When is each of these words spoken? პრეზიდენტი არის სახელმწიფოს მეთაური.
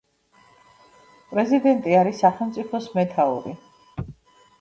პრეზიდენტი 1.33 1.93
არის 1.97 2.21
სახელმწიფოს 2.25 2.87
მეთაური. 2.95 3.55